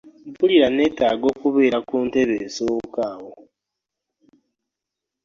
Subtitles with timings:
[0.29, 3.33] Mpulira nneetaaga okubeera ku ntebe esooka awo.